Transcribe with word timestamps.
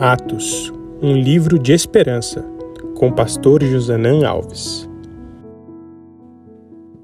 Atos, 0.00 0.72
um 1.02 1.12
livro 1.12 1.58
de 1.58 1.74
esperança, 1.74 2.40
com 2.96 3.12
pastor 3.12 3.62
Josanã 3.62 4.26
Alves. 4.26 4.88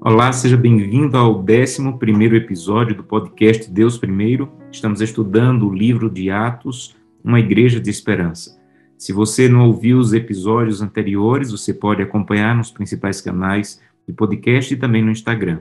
Olá, 0.01 0.33
seja 0.33 0.57
bem-vindo 0.57 1.15
ao 1.15 1.45
11 1.47 2.35
episódio 2.35 2.95
do 2.95 3.03
podcast 3.03 3.69
Deus 3.69 3.99
Primeiro. 3.99 4.51
Estamos 4.71 4.99
estudando 4.99 5.67
o 5.67 5.75
livro 5.75 6.09
de 6.09 6.31
Atos, 6.31 6.95
uma 7.23 7.39
igreja 7.39 7.79
de 7.79 7.91
esperança. 7.91 8.59
Se 8.97 9.13
você 9.13 9.47
não 9.47 9.67
ouviu 9.67 9.99
os 9.99 10.11
episódios 10.11 10.81
anteriores, 10.81 11.51
você 11.51 11.75
pode 11.75 12.01
acompanhar 12.01 12.55
nos 12.55 12.71
principais 12.71 13.21
canais 13.21 13.79
de 14.07 14.13
podcast 14.15 14.73
e 14.73 14.77
também 14.77 15.03
no 15.03 15.11
Instagram. 15.11 15.59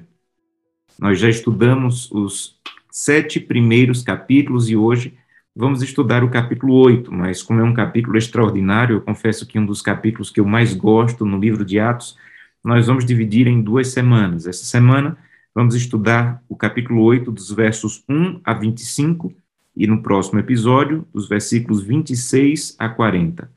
Nós 0.99 1.19
já 1.19 1.29
estudamos 1.29 2.11
os 2.11 2.59
sete 2.91 3.39
primeiros 3.39 4.03
capítulos 4.03 4.71
e 4.71 4.75
hoje 4.75 5.19
Vamos 5.59 5.81
estudar 5.81 6.23
o 6.23 6.29
capítulo 6.29 6.75
8, 6.75 7.11
mas 7.11 7.43
como 7.43 7.61
é 7.61 7.65
um 7.65 7.73
capítulo 7.73 8.19
extraordinário, 8.19 8.97
eu 8.97 9.01
confesso 9.01 9.47
que 9.47 9.59
um 9.59 9.65
dos 9.65 9.81
capítulos 9.81 10.29
que 10.29 10.39
eu 10.39 10.45
mais 10.45 10.75
gosto 10.75 11.25
no 11.25 11.39
livro 11.39 11.65
de 11.65 11.81
Atos, 11.81 12.15
nós 12.63 12.89
vamos 12.89 13.07
dividir 13.07 13.47
em 13.47 13.63
duas 13.63 13.89
semanas. 13.89 14.47
Essa 14.47 14.67
semana 14.67 15.17
vamos 15.55 15.75
estudar 15.75 16.43
o 16.47 16.55
capítulo 16.55 17.03
8, 17.03 17.33
dos 17.33 17.51
versos 17.51 18.05
1 18.07 18.43
a 18.45 18.53
25, 18.53 19.33
e 19.75 19.87
no 19.87 20.03
próximo 20.03 20.39
episódio, 20.39 21.09
dos 21.11 21.27
versículos 21.27 21.83
26 21.83 22.77
a 22.79 22.91
40. 22.91 23.51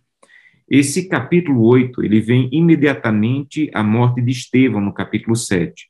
Esse 0.70 1.10
capítulo 1.10 1.66
8, 1.66 2.02
ele 2.02 2.22
vem 2.22 2.48
imediatamente 2.54 3.70
à 3.74 3.84
morte 3.84 4.22
de 4.22 4.32
Estevão, 4.32 4.80
no 4.80 4.94
capítulo 4.94 5.36
7. 5.36 5.90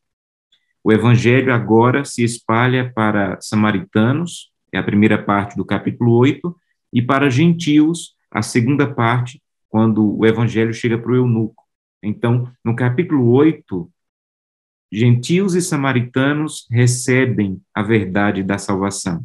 O 0.84 0.92
evangelho 0.92 1.54
agora 1.54 2.04
se 2.04 2.24
espalha 2.24 2.92
para 2.96 3.40
samaritanos, 3.40 4.50
é 4.72 4.78
a 4.78 4.84
primeira 4.84 5.22
parte 5.22 5.56
do 5.56 5.66
capítulo 5.66 6.14
8, 6.14 6.56
e 6.94 7.02
para 7.02 7.30
gentios, 7.30 8.16
a 8.32 8.42
segunda 8.42 8.88
parte, 8.88 9.42
quando 9.68 10.18
o 10.18 10.26
evangelho 10.26 10.74
chega 10.74 10.98
para 10.98 11.12
o 11.12 11.16
eunuco. 11.16 11.64
Então, 12.02 12.52
no 12.64 12.76
capítulo 12.76 13.30
8, 13.32 13.90
gentios 14.92 15.54
e 15.56 15.62
samaritanos 15.62 16.66
recebem 16.72 17.62
a 17.74 17.84
verdade 17.84 18.42
da 18.42 18.58
salvação. 18.58 19.24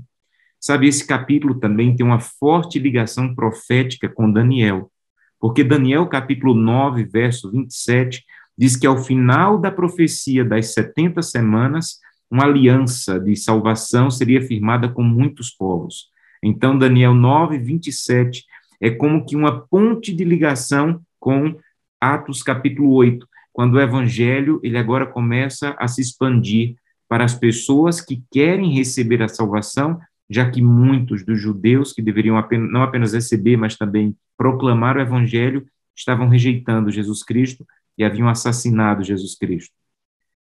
Sabe, 0.61 0.89
esse 0.89 1.07
capítulo 1.07 1.55
também 1.57 1.95
tem 1.95 2.05
uma 2.05 2.21
forte 2.21 2.79
ligação 2.79 3.35
profética 3.35 4.09
com 4.09 4.31
Daniel, 4.31 4.91
porque 5.39 5.63
Daniel, 5.63 6.07
capítulo 6.07 6.55
9, 6.55 7.05
verso 7.05 7.51
27, 7.51 8.25
diz 8.57 8.77
que 8.77 8.87
ao 8.87 8.97
final 8.97 9.59
da 9.59 9.71
profecia 9.71 10.45
das 10.45 10.73
70 10.73 11.21
semanas, 11.23 11.99
uma 12.35 12.47
aliança 12.47 13.21
de 13.21 13.37
salvação 13.37 14.11
seria 14.11 14.43
firmada 14.43 14.89
com 14.89 15.05
muitos 15.05 15.53
povos. 15.53 16.09
Então, 16.43 16.77
Daniel 16.77 17.15
9, 17.15 17.59
27 17.59 18.45
é 18.81 18.91
como 18.91 19.25
que 19.25 19.37
uma 19.37 19.61
ponte 19.61 20.13
de 20.13 20.25
ligação 20.25 21.01
com 21.21 21.57
Atos 22.01 22.43
capítulo 22.43 22.91
8, 22.93 23.25
quando 23.53 23.75
o 23.75 23.81
evangelho 23.81 24.59
ele 24.65 24.77
agora 24.77 25.07
começa 25.07 25.77
a 25.79 25.87
se 25.87 26.01
expandir 26.01 26.75
para 27.09 27.25
as 27.25 27.37
pessoas 27.37 28.01
que 28.01 28.21
querem 28.33 28.75
receber 28.75 29.23
a 29.23 29.29
salvação, 29.29 30.01
já 30.29 30.51
que 30.51 30.61
muitos 30.61 31.25
dos 31.25 31.41
judeus 31.41 31.93
que 31.93 32.03
deveriam 32.03 32.37
apenas, 32.37 32.69
não 32.69 32.83
apenas 32.83 33.13
receber, 33.13 33.57
mas 33.57 33.77
também 33.77 34.17
proclamar 34.37 34.97
o 34.97 35.01
evangelho, 35.01 35.65
estavam 35.97 36.29
rejeitando 36.29 36.91
Jesus 36.91 37.23
Cristo 37.23 37.65
e 37.97 38.03
haviam 38.03 38.29
assassinado 38.29 39.05
Jesus 39.05 39.39
Cristo. 39.39 39.84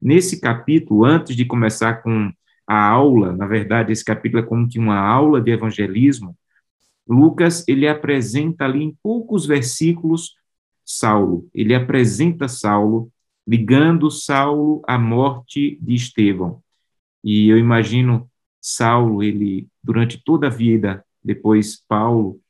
Nesse 0.03 0.41
capítulo, 0.41 1.05
antes 1.05 1.37
de 1.37 1.45
começar 1.45 2.03
com 2.03 2.33
a 2.67 2.89
aula, 2.89 3.33
na 3.33 3.47
verdade, 3.47 3.93
esse 3.93 4.05
capítulo 4.05 4.43
é 4.43 4.47
como 4.47 4.69
que 4.69 4.77
uma 4.77 4.99
aula 4.99 5.41
de 5.41 5.53
evangelismo, 5.53 6.37
Lucas, 7.07 7.65
ele 7.69 7.87
apresenta 7.87 8.65
ali 8.65 8.83
em 8.83 8.97
poucos 9.01 9.47
versículos 9.47 10.35
Saulo. 10.85 11.49
Ele 11.55 11.73
apresenta 11.73 12.49
Saulo, 12.49 13.13
ligando 13.47 14.11
Saulo 14.11 14.83
à 14.89 14.99
morte 14.99 15.79
de 15.81 15.95
Estevão. 15.95 16.61
E 17.23 17.49
eu 17.49 17.57
imagino 17.57 18.29
Saulo, 18.61 19.23
ele, 19.23 19.69
durante 19.85 20.21
toda 20.25 20.49
a 20.49 20.51
vida, 20.51 21.05
depois 21.23 21.81
Paulo, 21.87 22.41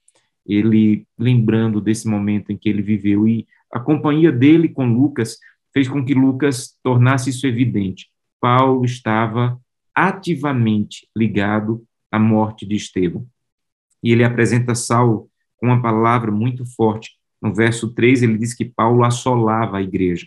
ele 0.47 1.07
lembrando 1.19 1.83
desse 1.83 2.09
momento 2.09 2.51
em 2.51 2.57
que 2.57 2.71
ele 2.71 2.81
viveu. 2.81 3.29
E 3.29 3.47
a 3.71 3.79
companhia 3.79 4.33
dele 4.33 4.71
com 4.71 4.87
Lucas 4.87 5.39
fez 5.73 5.89
com 5.89 6.05
que 6.05 6.15
Lucas 6.15 6.79
tornasse 6.83 7.31
isso 7.31 7.47
evidente. 7.47 8.11
Paulo 8.41 8.85
estava 8.85 9.61
ativamente 9.95 11.09
ligado 11.17 11.85
à 12.11 12.19
morte 12.19 12.67
de 12.67 12.75
Estevão. 12.75 13.27
E 14.03 14.11
ele 14.11 14.25
apresenta 14.25 14.75
Saulo 14.75 15.31
com 15.57 15.67
uma 15.67 15.81
palavra 15.81 16.31
muito 16.31 16.65
forte. 16.67 17.13
No 17.41 17.55
verso 17.55 17.93
3, 17.95 18.23
ele 18.23 18.39
diz 18.39 18.55
que 18.55 18.65
Paulo 18.65 19.05
assolava 19.05 19.79
a 19.79 19.83
igreja. 19.83 20.27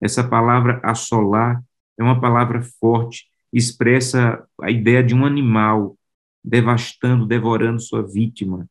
Essa 0.00 0.22
palavra 0.22 0.80
assolar 0.84 1.62
é 1.98 2.02
uma 2.02 2.20
palavra 2.20 2.62
forte, 2.62 3.26
expressa 3.52 4.46
a 4.60 4.70
ideia 4.70 5.02
de 5.02 5.14
um 5.14 5.24
animal 5.24 5.96
devastando, 6.44 7.26
devorando 7.26 7.80
sua 7.80 8.02
vítima. 8.02 8.68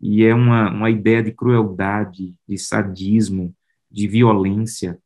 E 0.00 0.24
é 0.24 0.34
uma, 0.34 0.70
uma 0.70 0.90
ideia 0.90 1.22
de 1.22 1.32
crueldade, 1.32 2.34
de 2.46 2.58
sadismo, 2.58 3.54
de 3.90 4.06
violência. 4.06 4.98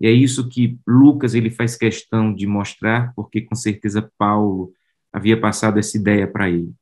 E 0.00 0.06
é 0.06 0.10
isso 0.10 0.48
que 0.48 0.78
Lucas 0.86 1.34
ele 1.34 1.50
faz 1.50 1.76
questão 1.76 2.32
de 2.32 2.46
mostrar, 2.46 3.12
porque 3.14 3.40
com 3.40 3.54
certeza 3.54 4.10
Paulo 4.16 4.72
havia 5.12 5.40
passado 5.40 5.78
essa 5.78 5.96
ideia 5.96 6.26
para 6.26 6.48
ele. 6.48 6.72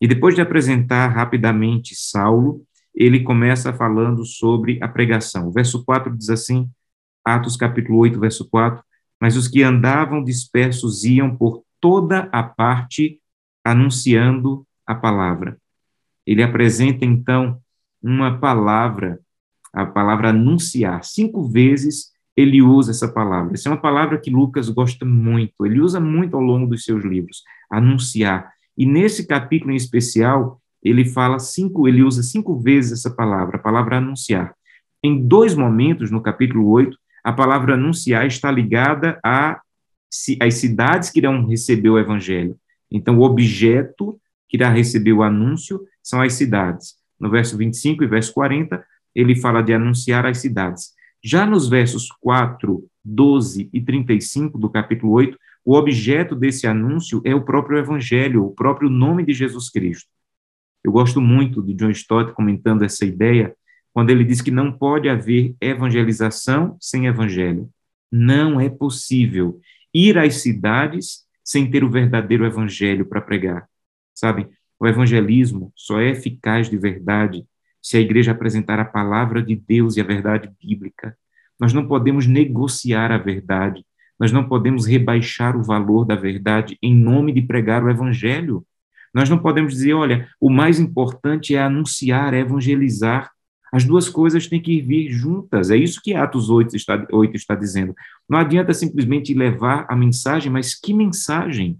E 0.00 0.06
depois 0.06 0.34
de 0.34 0.40
apresentar 0.40 1.08
rapidamente 1.08 1.94
Saulo, 1.94 2.64
ele 2.94 3.20
começa 3.20 3.72
falando 3.72 4.24
sobre 4.24 4.78
a 4.82 4.88
pregação. 4.88 5.48
O 5.48 5.52
verso 5.52 5.84
4 5.84 6.16
diz 6.16 6.30
assim, 6.30 6.68
Atos 7.24 7.56
capítulo 7.56 7.98
8, 7.98 8.18
verso 8.18 8.48
4, 8.48 8.82
mas 9.20 9.36
os 9.36 9.48
que 9.48 9.62
andavam 9.62 10.22
dispersos 10.22 11.04
iam 11.04 11.36
por 11.36 11.62
toda 11.80 12.28
a 12.32 12.42
parte 12.42 13.20
anunciando 13.64 14.66
a 14.86 14.94
palavra. 14.94 15.58
Ele 16.26 16.42
apresenta 16.42 17.04
então 17.04 17.60
uma 18.02 18.38
palavra, 18.38 19.20
a 19.72 19.84
palavra 19.84 20.30
anunciar. 20.30 21.04
Cinco 21.04 21.42
vezes 21.48 22.12
ele 22.36 22.60
usa 22.60 22.90
essa 22.90 23.08
palavra. 23.08 23.54
Essa 23.54 23.68
é 23.68 23.72
uma 23.72 23.80
palavra 23.80 24.18
que 24.18 24.30
Lucas 24.30 24.68
gosta 24.68 25.04
muito, 25.06 25.64
ele 25.64 25.80
usa 25.80 25.98
muito 25.98 26.36
ao 26.36 26.42
longo 26.42 26.66
dos 26.66 26.84
seus 26.84 27.04
livros, 27.04 27.42
anunciar. 27.70 28.52
E 28.76 28.84
nesse 28.84 29.26
capítulo 29.26 29.72
em 29.72 29.76
especial, 29.76 30.60
ele 30.82 31.04
fala 31.04 31.38
cinco, 31.38 31.88
ele 31.88 32.02
usa 32.02 32.22
cinco 32.22 32.58
vezes 32.58 32.92
essa 32.92 33.10
palavra, 33.10 33.56
a 33.56 33.60
palavra 33.60 33.96
anunciar. 33.96 34.54
Em 35.02 35.26
dois 35.26 35.54
momentos, 35.54 36.10
no 36.10 36.20
capítulo 36.20 36.68
8, 36.68 36.96
a 37.24 37.32
palavra 37.32 37.74
anunciar 37.74 38.26
está 38.26 38.50
ligada 38.50 39.18
a, 39.24 39.60
às 40.40 40.54
cidades 40.54 41.10
que 41.10 41.18
irão 41.18 41.46
receber 41.46 41.88
o 41.88 41.98
evangelho. 41.98 42.56
Então, 42.90 43.18
o 43.18 43.22
objeto 43.22 44.20
que 44.48 44.56
irá 44.56 44.68
receber 44.68 45.12
o 45.12 45.22
anúncio 45.22 45.80
são 46.02 46.20
as 46.20 46.34
cidades. 46.34 46.94
No 47.18 47.30
verso 47.30 47.56
25 47.56 48.04
e 48.04 48.06
verso 48.06 48.32
40, 48.32 48.84
ele 49.14 49.34
fala 49.34 49.62
de 49.62 49.72
anunciar 49.72 50.26
as 50.26 50.38
cidades. 50.38 50.95
Já 51.28 51.44
nos 51.44 51.68
versos 51.68 52.08
4, 52.20 52.88
12 53.04 53.68
e 53.72 53.80
35 53.80 54.56
do 54.56 54.70
capítulo 54.70 55.10
8, 55.10 55.36
o 55.64 55.74
objeto 55.74 56.36
desse 56.36 56.68
anúncio 56.68 57.20
é 57.24 57.34
o 57.34 57.44
próprio 57.44 57.78
evangelho, 57.78 58.44
o 58.44 58.54
próprio 58.54 58.88
nome 58.88 59.26
de 59.26 59.34
Jesus 59.34 59.68
Cristo. 59.68 60.08
Eu 60.84 60.92
gosto 60.92 61.20
muito 61.20 61.60
de 61.60 61.74
John 61.74 61.90
Stott 61.90 62.32
comentando 62.32 62.84
essa 62.84 63.04
ideia, 63.04 63.56
quando 63.92 64.10
ele 64.10 64.22
diz 64.22 64.40
que 64.40 64.52
não 64.52 64.70
pode 64.70 65.08
haver 65.08 65.56
evangelização 65.60 66.76
sem 66.80 67.08
evangelho. 67.08 67.68
Não 68.08 68.60
é 68.60 68.68
possível 68.68 69.60
ir 69.92 70.16
às 70.18 70.42
cidades 70.42 71.24
sem 71.42 71.68
ter 71.68 71.82
o 71.82 71.90
verdadeiro 71.90 72.46
evangelho 72.46 73.04
para 73.04 73.20
pregar. 73.20 73.68
Sabe, 74.14 74.48
o 74.78 74.86
evangelismo 74.86 75.72
só 75.74 76.00
é 76.00 76.10
eficaz 76.10 76.70
de 76.70 76.78
verdade 76.78 77.44
se 77.86 77.96
a 77.96 78.00
igreja 78.00 78.32
apresentar 78.32 78.80
a 78.80 78.84
palavra 78.84 79.40
de 79.40 79.54
Deus 79.54 79.96
e 79.96 80.00
a 80.00 80.04
verdade 80.04 80.50
bíblica. 80.60 81.16
Nós 81.56 81.72
não 81.72 81.86
podemos 81.86 82.26
negociar 82.26 83.12
a 83.12 83.16
verdade, 83.16 83.86
nós 84.18 84.32
não 84.32 84.48
podemos 84.48 84.86
rebaixar 84.86 85.56
o 85.56 85.62
valor 85.62 86.04
da 86.04 86.16
verdade 86.16 86.76
em 86.82 86.92
nome 86.92 87.30
de 87.30 87.42
pregar 87.42 87.84
o 87.84 87.88
evangelho. 87.88 88.66
Nós 89.14 89.30
não 89.30 89.38
podemos 89.38 89.72
dizer, 89.72 89.92
olha, 89.92 90.28
o 90.40 90.50
mais 90.50 90.80
importante 90.80 91.54
é 91.54 91.62
anunciar, 91.62 92.34
é 92.34 92.40
evangelizar. 92.40 93.30
As 93.72 93.84
duas 93.84 94.08
coisas 94.08 94.48
têm 94.48 94.60
que 94.60 94.80
vir 94.80 95.08
juntas. 95.12 95.70
É 95.70 95.76
isso 95.76 96.00
que 96.02 96.12
Atos 96.12 96.50
8 96.50 96.74
está, 96.74 97.06
8 97.12 97.36
está 97.36 97.54
dizendo. 97.54 97.94
Não 98.28 98.40
adianta 98.40 98.74
simplesmente 98.74 99.32
levar 99.32 99.86
a 99.88 99.94
mensagem, 99.94 100.50
mas 100.50 100.74
que 100.74 100.92
mensagem? 100.92 101.78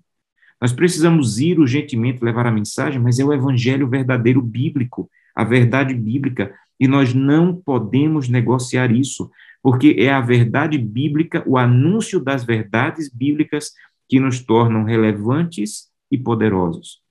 Nós 0.61 0.73
precisamos 0.73 1.41
ir 1.41 1.59
urgentemente 1.59 2.25
levar 2.25 2.47
a 2.47 2.53
mensagem, 2.53 3.01
mas 3.03 3.19
é 3.19 3.25
o 3.25 3.33
evangelho 3.33 3.89
verdadeiro 3.89 4.41
bíblico 4.41 5.11
a 5.37 5.45
verdade 5.45 5.95
bíblica, 5.95 6.53
e 6.81 6.89
nós 6.89 7.15
não 7.15 7.55
podemos 7.55 8.29
negociar 8.29 8.91
isso, 8.91 9.31
porque 9.63 9.97
é 9.99 10.11
a 10.11 10.21
verdade 10.21 10.79
bíblica, 10.79 11.45
o 11.47 11.59
anúncio 11.59 12.19
das 12.19 12.45
verdades 12.45 13.13
bíblicas 13.13 13.73
que 14.09 14.19
nos 14.19 14.41
tornam 14.41 14.85
relevantes 14.85 15.91
e 16.11 16.17
poderosos. 16.17 17.03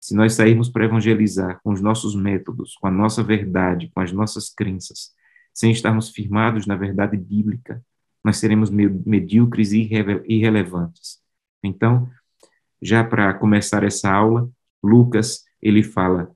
se 0.00 0.14
nós 0.14 0.34
sairmos 0.34 0.68
para 0.68 0.84
evangelizar 0.84 1.60
com 1.62 1.72
os 1.72 1.80
nossos 1.80 2.14
métodos, 2.14 2.76
com 2.76 2.86
a 2.86 2.90
nossa 2.90 3.22
verdade, 3.22 3.90
com 3.92 4.00
as 4.00 4.12
nossas 4.12 4.48
crenças, 4.48 5.10
sem 5.52 5.72
estarmos 5.72 6.10
firmados 6.10 6.66
na 6.66 6.76
verdade 6.76 7.16
bíblica, 7.16 7.82
nós 8.24 8.36
seremos 8.36 8.70
medíocres 8.70 9.72
e 9.72 9.88
irrelevantes. 10.26 11.18
Então, 11.62 12.08
já 12.80 13.02
para 13.02 13.34
começar 13.34 13.82
essa 13.82 14.10
aula, 14.10 14.48
Lucas, 14.82 15.44
ele 15.60 15.82
fala: 15.82 16.30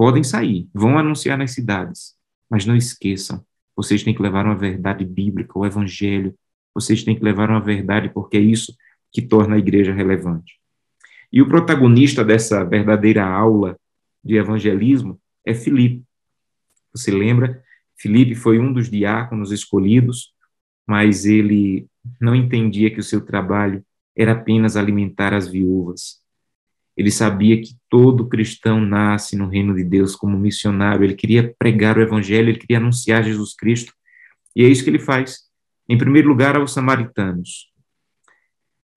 podem 0.00 0.24
sair, 0.24 0.66
vão 0.72 0.98
anunciar 0.98 1.36
nas 1.36 1.50
cidades, 1.50 2.14
mas 2.48 2.64
não 2.64 2.74
esqueçam, 2.74 3.44
vocês 3.76 4.02
têm 4.02 4.14
que 4.14 4.22
levar 4.22 4.46
uma 4.46 4.56
verdade 4.56 5.04
bíblica, 5.04 5.58
o 5.58 5.66
evangelho, 5.66 6.34
vocês 6.74 7.04
têm 7.04 7.14
que 7.14 7.22
levar 7.22 7.50
uma 7.50 7.60
verdade, 7.60 8.08
porque 8.08 8.38
é 8.38 8.40
isso 8.40 8.74
que 9.12 9.20
torna 9.20 9.56
a 9.56 9.58
igreja 9.58 9.92
relevante. 9.92 10.58
E 11.30 11.42
o 11.42 11.46
protagonista 11.46 12.24
dessa 12.24 12.64
verdadeira 12.64 13.26
aula 13.26 13.78
de 14.24 14.36
evangelismo 14.36 15.20
é 15.44 15.52
Filipe. 15.52 16.02
Você 16.94 17.10
lembra? 17.10 17.62
Filipe 17.94 18.34
foi 18.34 18.58
um 18.58 18.72
dos 18.72 18.90
diáconos 18.90 19.52
escolhidos, 19.52 20.32
mas 20.86 21.26
ele 21.26 21.86
não 22.18 22.34
entendia 22.34 22.90
que 22.90 23.00
o 23.00 23.04
seu 23.04 23.20
trabalho 23.20 23.84
era 24.16 24.32
apenas 24.32 24.78
alimentar 24.78 25.34
as 25.34 25.46
viúvas. 25.46 26.19
Ele 27.00 27.10
sabia 27.10 27.58
que 27.58 27.74
todo 27.88 28.28
cristão 28.28 28.78
nasce 28.78 29.34
no 29.34 29.48
reino 29.48 29.74
de 29.74 29.82
Deus 29.82 30.14
como 30.14 30.38
missionário, 30.38 31.02
ele 31.02 31.14
queria 31.14 31.54
pregar 31.58 31.96
o 31.96 32.02
evangelho, 32.02 32.50
ele 32.50 32.58
queria 32.58 32.76
anunciar 32.76 33.24
Jesus 33.24 33.54
Cristo, 33.54 33.94
e 34.54 34.62
é 34.62 34.68
isso 34.68 34.84
que 34.84 34.90
ele 34.90 34.98
faz. 34.98 35.48
Em 35.88 35.96
primeiro 35.96 36.28
lugar, 36.28 36.56
aos 36.56 36.74
samaritanos. 36.74 37.72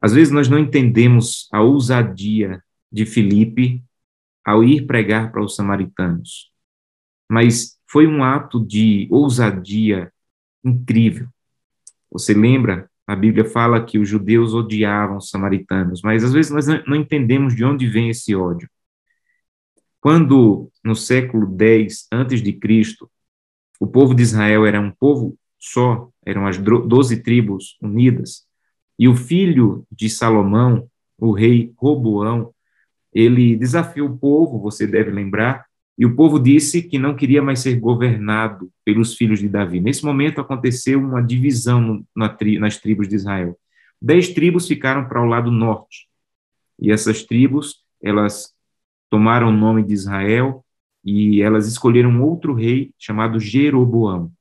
Às 0.02 0.12
vezes 0.12 0.34
nós 0.34 0.50
não 0.50 0.60
entendemos 0.60 1.48
a 1.50 1.62
ousadia 1.62 2.62
de 2.92 3.06
Filipe 3.06 3.82
ao 4.46 4.66
ir 4.66 4.86
pregar 4.86 5.32
para 5.32 5.42
os 5.42 5.56
samaritanos, 5.56 6.52
mas 7.32 7.80
foi 7.90 8.06
um 8.06 8.22
ato 8.22 8.60
de 8.60 9.08
ousadia 9.10 10.12
incrível. 10.62 11.30
Você 12.12 12.34
lembra? 12.34 12.92
A 13.06 13.16
Bíblia 13.16 13.46
fala 13.46 13.84
que 13.84 14.00
os 14.00 14.08
judeus 14.08 14.54
odiavam 14.54 15.18
os 15.18 15.30
samaritanos, 15.30 16.02
mas 16.02 16.24
às 16.24 16.32
vezes 16.32 16.52
nós 16.52 16.68
não 16.88 16.96
entendemos 16.96 17.56
de 17.56 17.66
onde 17.66 17.88
vem 17.88 18.10
esse 18.10 18.34
ódio. 18.34 18.70
Quando 20.00 20.70
no 20.84 20.96
século 20.96 21.48
X 21.60 22.08
antes 22.12 22.42
de 22.42 22.54
Cristo, 22.54 23.10
o 23.80 23.88
povo 23.88 24.14
de 24.14 24.22
Israel 24.22 24.66
era 24.66 24.80
um 24.80 24.92
povo 24.92 25.38
só, 25.60 26.10
eram 26.26 26.46
as 26.46 26.58
doze 26.58 27.22
tribos 27.22 27.78
unidas, 27.82 28.46
e 28.98 29.08
o 29.08 29.16
filho 29.16 29.86
de 29.92 30.10
Salomão, 30.10 30.90
o 31.18 31.32
rei 31.32 31.74
Roboão, 31.78 32.54
ele 33.14 33.56
desafiou 33.56 34.10
o 34.10 34.18
povo, 34.18 34.60
você 34.60 34.88
deve 34.88 35.12
lembrar, 35.12 35.66
e 35.98 36.06
o 36.06 36.16
povo 36.16 36.40
disse 36.40 36.82
que 36.82 36.98
não 36.98 37.16
queria 37.16 37.42
mais 37.42 37.60
ser 37.60 37.80
governado 37.80 38.72
pelos 38.84 39.16
filhos 39.16 39.40
de 39.40 39.48
Davi. 39.48 39.80
Nesse 39.80 40.04
momento 40.04 40.42
aconteceu 40.42 41.00
uma 41.00 41.22
divisão 41.22 42.04
nas 42.16 42.78
tribos 42.78 43.08
de 43.08 43.16
Israel. 43.16 43.58
Dez 44.02 44.30
tribos 44.30 44.68
ficaram 44.68 45.08
para 45.08 45.22
o 45.22 45.26
lado 45.26 45.52
norte, 45.52 46.08
e 46.80 46.92
essas 46.92 47.24
tribos, 47.24 47.84
elas 48.02 48.54
tomaram 49.10 49.50
o 49.50 49.52
nome 49.52 49.84
de 49.84 49.94
Israel 49.94 50.66
e 51.06 51.42
elas 51.42 51.68
escolheram 51.68 52.22
outro 52.24 52.54
rei 52.54 52.92
chamado 52.98 53.40
Jeroboão. 53.40 54.32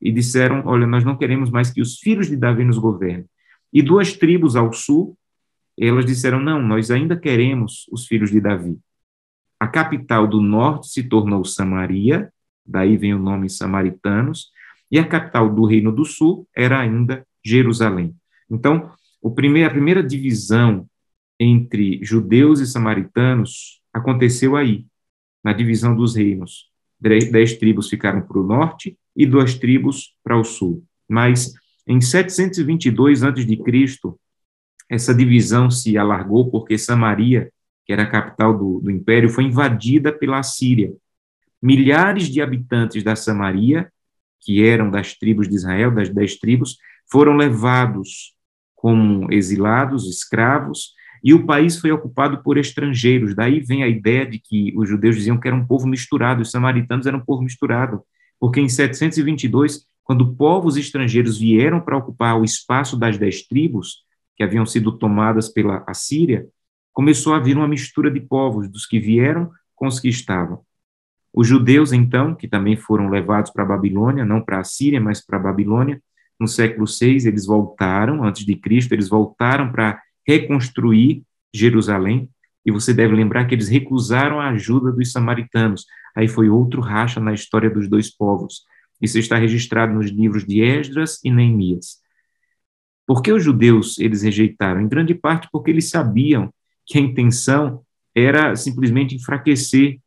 E 0.00 0.10
disseram: 0.10 0.62
Olha, 0.64 0.86
nós 0.86 1.04
não 1.04 1.16
queremos 1.16 1.50
mais 1.50 1.70
que 1.70 1.82
os 1.82 1.98
filhos 1.98 2.28
de 2.28 2.36
Davi 2.36 2.64
nos 2.64 2.78
governem. 2.78 3.26
E 3.72 3.82
duas 3.82 4.14
tribos 4.14 4.56
ao 4.56 4.72
sul, 4.72 5.16
elas 5.78 6.06
disseram: 6.06 6.40
não, 6.40 6.62
nós 6.62 6.90
ainda 6.90 7.16
queremos 7.16 7.86
os 7.90 8.06
filhos 8.06 8.30
de 8.30 8.40
Davi. 8.40 8.78
A 9.60 9.68
capital 9.68 10.26
do 10.26 10.40
norte 10.40 10.88
se 10.88 11.02
tornou 11.02 11.44
Samaria, 11.44 12.32
daí 12.66 12.96
vem 12.96 13.12
o 13.14 13.18
nome 13.18 13.50
Samaritanos, 13.50 14.50
e 14.90 14.98
a 14.98 15.06
capital 15.06 15.54
do 15.54 15.66
reino 15.66 15.92
do 15.92 16.04
sul 16.04 16.48
era 16.56 16.80
ainda 16.80 17.24
Jerusalém. 17.44 18.16
Então, 18.50 18.90
a 19.22 19.30
primeira 19.30 20.02
divisão 20.02 20.88
entre 21.38 22.00
judeus 22.02 22.58
e 22.60 22.66
samaritanos 22.66 23.80
aconteceu 23.92 24.56
aí, 24.56 24.86
na 25.44 25.52
divisão 25.52 25.94
dos 25.94 26.16
reinos. 26.16 26.70
Dez 26.98 27.54
tribos 27.54 27.88
ficaram 27.88 28.20
para 28.20 28.38
o 28.38 28.46
norte 28.46 28.98
e 29.16 29.24
duas 29.24 29.54
tribos 29.54 30.14
para 30.22 30.38
o 30.38 30.44
sul. 30.44 30.84
Mas 31.08 31.52
em 31.86 32.00
722 32.00 33.22
a.C., 33.22 34.14
essa 34.88 35.14
divisão 35.14 35.70
se 35.70 35.96
alargou 35.96 36.50
porque 36.50 36.76
Samaria, 36.76 37.50
que 37.90 37.92
era 37.92 38.04
a 38.04 38.06
capital 38.06 38.56
do, 38.56 38.78
do 38.78 38.88
império, 38.88 39.28
foi 39.28 39.42
invadida 39.42 40.12
pela 40.12 40.40
Síria. 40.44 40.92
Milhares 41.60 42.28
de 42.28 42.40
habitantes 42.40 43.02
da 43.02 43.16
Samaria, 43.16 43.90
que 44.38 44.64
eram 44.64 44.88
das 44.88 45.14
tribos 45.14 45.48
de 45.48 45.56
Israel, 45.56 45.90
das 45.90 46.08
dez 46.08 46.36
tribos, 46.36 46.76
foram 47.10 47.34
levados 47.34 48.36
como 48.76 49.26
exilados, 49.32 50.08
escravos, 50.08 50.92
e 51.22 51.34
o 51.34 51.44
país 51.44 51.80
foi 51.80 51.90
ocupado 51.90 52.44
por 52.44 52.58
estrangeiros. 52.58 53.34
Daí 53.34 53.58
vem 53.58 53.82
a 53.82 53.88
ideia 53.88 54.24
de 54.24 54.38
que 54.38 54.72
os 54.76 54.88
judeus 54.88 55.16
diziam 55.16 55.36
que 55.36 55.48
era 55.48 55.56
um 55.56 55.66
povo 55.66 55.88
misturado, 55.88 56.42
os 56.42 56.50
samaritanos 56.52 57.08
eram 57.08 57.18
um 57.18 57.24
povo 57.24 57.42
misturado, 57.42 58.02
porque 58.38 58.60
em 58.60 58.68
722 58.68 59.84
quando 60.04 60.32
povos 60.36 60.76
estrangeiros 60.76 61.38
vieram 61.38 61.80
para 61.80 61.96
ocupar 61.96 62.40
o 62.40 62.44
espaço 62.44 62.96
das 62.96 63.18
dez 63.18 63.42
tribos, 63.42 64.04
que 64.36 64.44
haviam 64.44 64.64
sido 64.64 64.92
tomadas 64.92 65.48
pela 65.48 65.82
Assíria, 65.88 66.46
começou 66.92 67.34
a 67.34 67.36
haver 67.36 67.56
uma 67.56 67.68
mistura 67.68 68.10
de 68.10 68.20
povos, 68.20 68.68
dos 68.68 68.86
que 68.86 68.98
vieram 68.98 69.50
com 69.74 69.86
os 69.86 69.98
que 69.98 70.08
estavam. 70.08 70.60
Os 71.32 71.46
judeus, 71.46 71.92
então, 71.92 72.34
que 72.34 72.48
também 72.48 72.76
foram 72.76 73.08
levados 73.08 73.50
para 73.50 73.62
a 73.62 73.66
Babilônia, 73.66 74.24
não 74.24 74.40
para 74.40 74.58
a 74.58 74.64
Síria, 74.64 75.00
mas 75.00 75.24
para 75.24 75.38
a 75.38 75.42
Babilônia, 75.42 76.02
no 76.38 76.48
século 76.48 76.86
VI, 76.86 77.28
eles 77.28 77.46
voltaram, 77.46 78.24
antes 78.24 78.44
de 78.44 78.56
Cristo, 78.56 78.92
eles 78.92 79.08
voltaram 79.08 79.70
para 79.70 80.00
reconstruir 80.26 81.22
Jerusalém, 81.54 82.28
e 82.64 82.70
você 82.70 82.92
deve 82.92 83.14
lembrar 83.14 83.46
que 83.46 83.54
eles 83.54 83.68
recusaram 83.68 84.40
a 84.40 84.50
ajuda 84.50 84.92
dos 84.92 85.12
samaritanos. 85.12 85.86
Aí 86.14 86.28
foi 86.28 86.48
outro 86.48 86.80
racha 86.80 87.20
na 87.20 87.32
história 87.32 87.70
dos 87.70 87.88
dois 87.88 88.14
povos. 88.14 88.64
Isso 89.00 89.18
está 89.18 89.36
registrado 89.36 89.94
nos 89.94 90.10
livros 90.10 90.44
de 90.44 90.60
Esdras 90.60 91.18
e 91.24 91.30
Neemias. 91.30 92.00
Por 93.06 93.22
que 93.22 93.32
os 93.32 93.42
judeus 93.42 93.98
eles 93.98 94.22
rejeitaram? 94.22 94.80
Em 94.80 94.88
grande 94.88 95.14
parte 95.14 95.48
porque 95.50 95.70
eles 95.70 95.88
sabiam 95.88 96.52
que 96.90 96.98
a 96.98 97.00
intenção 97.00 97.84
era 98.12 98.56
simplesmente 98.56 99.14
enfraquecer 99.14 100.00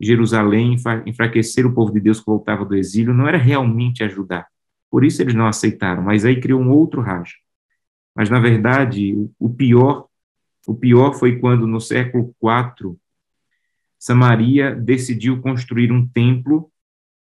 Jerusalém, 0.00 0.76
enfraquecer 1.04 1.66
o 1.66 1.74
povo 1.74 1.92
de 1.92 1.98
Deus 1.98 2.20
que 2.20 2.26
voltava 2.26 2.64
do 2.64 2.76
exílio, 2.76 3.12
não 3.12 3.26
era 3.26 3.36
realmente 3.36 4.04
ajudar. 4.04 4.46
Por 4.88 5.04
isso 5.04 5.20
eles 5.20 5.34
não 5.34 5.48
aceitaram, 5.48 6.00
mas 6.00 6.24
aí 6.24 6.40
criou 6.40 6.60
um 6.60 6.70
outro 6.70 7.00
racha. 7.00 7.34
Mas 8.14 8.30
na 8.30 8.38
verdade, 8.38 9.28
o 9.36 9.50
pior, 9.50 10.06
o 10.64 10.74
pior 10.76 11.12
foi 11.14 11.40
quando 11.40 11.66
no 11.66 11.80
século 11.80 12.32
IV 12.40 12.96
Samaria 13.98 14.74
decidiu 14.76 15.40
construir 15.40 15.90
um 15.90 16.06
templo 16.06 16.70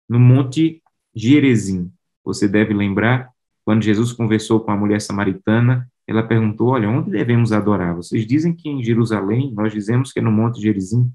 no 0.08 0.20
Monte 0.20 0.82
Gerezim. 1.16 1.92
Você 2.24 2.48
deve 2.48 2.72
lembrar, 2.72 3.32
quando 3.66 3.84
Jesus 3.84 4.12
conversou 4.12 4.60
com 4.60 4.72
a 4.72 4.78
mulher 4.78 5.02
samaritana, 5.02 5.90
ela 6.12 6.24
perguntou: 6.24 6.70
Olha, 6.70 6.90
onde 6.90 7.12
devemos 7.12 7.52
adorar? 7.52 7.96
Vocês 7.96 8.26
dizem 8.26 8.54
que 8.54 8.70
em 8.70 8.84
Jerusalém, 8.84 9.52
nós 9.54 9.74
dizemos 9.74 10.12
que 10.12 10.20
é 10.20 10.22
no 10.22 10.32
Monte 10.32 10.62
Gerizim 10.62 11.12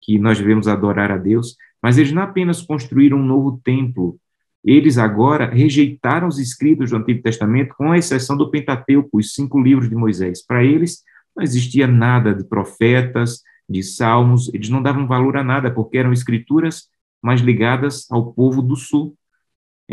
que 0.00 0.18
nós 0.18 0.38
devemos 0.38 0.66
adorar 0.66 1.12
a 1.12 1.16
Deus, 1.16 1.56
mas 1.80 1.96
eles 1.96 2.12
não 2.12 2.22
apenas 2.22 2.60
construíram 2.60 3.18
um 3.18 3.24
novo 3.24 3.60
templo, 3.62 4.18
eles 4.64 4.96
agora 4.98 5.50
rejeitaram 5.50 6.28
os 6.28 6.38
escritos 6.38 6.90
do 6.90 6.96
Antigo 6.96 7.22
Testamento, 7.22 7.74
com 7.76 7.94
exceção 7.94 8.36
do 8.36 8.50
Pentateuco, 8.50 9.18
os 9.18 9.34
cinco 9.34 9.60
livros 9.60 9.88
de 9.88 9.96
Moisés. 9.96 10.44
Para 10.44 10.64
eles, 10.64 11.02
não 11.36 11.42
existia 11.42 11.86
nada 11.86 12.34
de 12.34 12.44
profetas, 12.44 13.42
de 13.68 13.82
salmos, 13.82 14.52
eles 14.54 14.68
não 14.68 14.82
davam 14.82 15.06
valor 15.06 15.36
a 15.36 15.42
nada, 15.42 15.70
porque 15.70 15.98
eram 15.98 16.12
escrituras 16.12 16.88
mais 17.20 17.40
ligadas 17.40 18.06
ao 18.10 18.32
povo 18.32 18.62
do 18.62 18.76
sul. 18.76 19.16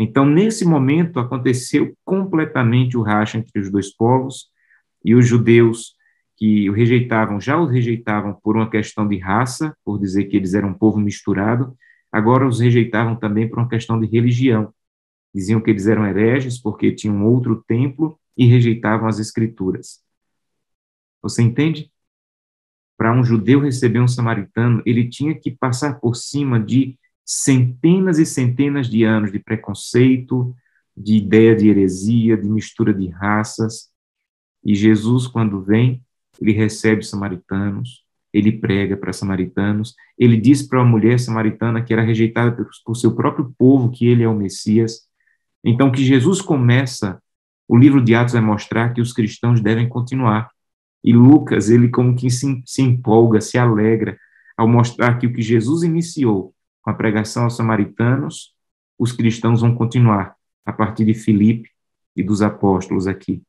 Então, 0.02 0.24
nesse 0.24 0.64
momento, 0.64 1.20
aconteceu 1.20 1.94
completamente 2.04 2.96
o 2.96 3.02
racha 3.02 3.36
entre 3.36 3.60
os 3.60 3.70
dois 3.70 3.94
povos, 3.94 4.50
e 5.04 5.14
os 5.14 5.26
judeus 5.26 5.94
que 6.36 6.70
o 6.70 6.72
rejeitavam, 6.72 7.40
já 7.40 7.60
os 7.60 7.70
rejeitavam 7.70 8.34
por 8.42 8.56
uma 8.56 8.70
questão 8.70 9.06
de 9.06 9.18
raça, 9.18 9.76
por 9.84 9.98
dizer 9.98 10.24
que 10.24 10.36
eles 10.36 10.54
eram 10.54 10.70
um 10.70 10.74
povo 10.74 10.98
misturado, 10.98 11.76
agora 12.10 12.46
os 12.46 12.60
rejeitavam 12.60 13.14
também 13.14 13.48
por 13.48 13.58
uma 13.58 13.68
questão 13.68 14.00
de 14.00 14.06
religião. 14.06 14.72
Diziam 15.34 15.60
que 15.60 15.70
eles 15.70 15.86
eram 15.86 16.06
hereges 16.06 16.58
porque 16.58 16.92
tinham 16.92 17.24
outro 17.26 17.62
templo 17.66 18.18
e 18.36 18.46
rejeitavam 18.46 19.06
as 19.06 19.18
escrituras. 19.18 20.02
Você 21.22 21.42
entende? 21.42 21.92
Para 22.96 23.12
um 23.12 23.22
judeu 23.22 23.60
receber 23.60 24.00
um 24.00 24.08
samaritano, 24.08 24.82
ele 24.86 25.08
tinha 25.08 25.38
que 25.38 25.50
passar 25.50 26.00
por 26.00 26.16
cima 26.16 26.58
de 26.58 26.98
centenas 27.24 28.18
e 28.18 28.26
centenas 28.26 28.88
de 28.88 29.04
anos 29.04 29.30
de 29.30 29.38
preconceito, 29.38 30.54
de 30.96 31.16
ideia 31.16 31.54
de 31.54 31.68
heresia, 31.68 32.36
de 32.36 32.48
mistura 32.48 32.92
de 32.92 33.08
raças. 33.08 33.88
E 34.64 34.74
Jesus, 34.74 35.26
quando 35.26 35.62
vem, 35.62 36.02
ele 36.40 36.52
recebe 36.52 37.02
samaritanos, 37.02 38.04
ele 38.32 38.52
prega 38.52 38.96
para 38.96 39.12
samaritanos, 39.12 39.94
ele 40.18 40.36
diz 40.36 40.62
para 40.62 40.80
uma 40.80 40.88
mulher 40.88 41.18
samaritana 41.18 41.82
que 41.82 41.92
era 41.92 42.02
rejeitada 42.02 42.52
por, 42.52 42.68
por 42.84 42.94
seu 42.94 43.14
próprio 43.14 43.54
povo 43.58 43.90
que 43.90 44.06
ele 44.06 44.22
é 44.22 44.28
o 44.28 44.34
Messias. 44.34 45.08
Então, 45.64 45.90
que 45.90 46.04
Jesus 46.04 46.40
começa, 46.40 47.20
o 47.68 47.76
livro 47.76 48.02
de 48.02 48.14
Atos 48.14 48.34
vai 48.34 48.42
mostrar 48.42 48.92
que 48.92 49.00
os 49.00 49.12
cristãos 49.12 49.60
devem 49.60 49.88
continuar. 49.88 50.50
E 51.02 51.12
Lucas, 51.12 51.70
ele 51.70 51.88
como 51.88 52.14
que 52.14 52.30
se, 52.30 52.62
se 52.66 52.82
empolga, 52.82 53.40
se 53.40 53.56
alegra 53.58 54.18
ao 54.56 54.68
mostrar 54.68 55.18
que 55.18 55.26
o 55.26 55.32
que 55.32 55.42
Jesus 55.42 55.82
iniciou 55.82 56.54
com 56.82 56.90
a 56.90 56.94
pregação 56.94 57.44
aos 57.44 57.56
samaritanos, 57.56 58.54
os 58.98 59.12
cristãos 59.12 59.60
vão 59.60 59.74
continuar 59.74 60.34
a 60.64 60.72
partir 60.72 61.04
de 61.04 61.14
Filipe 61.14 61.70
e 62.16 62.22
dos 62.22 62.42
apóstolos 62.42 63.06
aqui. 63.06 63.42